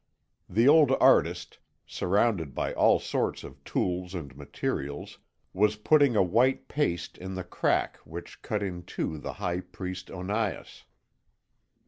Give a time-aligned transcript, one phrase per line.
[0.49, 5.19] The old artist, surrounded by all sorts of tools and materials,
[5.53, 10.09] was putting a white paste in the crack which cut in two the High Priest
[10.09, 10.85] Onias.